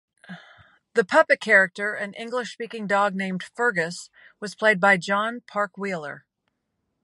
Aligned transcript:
The 0.95 1.05
puppet-character, 1.05 1.93
an 1.93 2.15
English-speaking 2.15 2.87
dog 2.87 3.13
named 3.13 3.43
Fergus, 3.43 4.09
was 4.39 4.55
played 4.55 4.79
by 4.79 4.97
Jon 4.97 5.41
Park-Wheeler. 5.45 6.25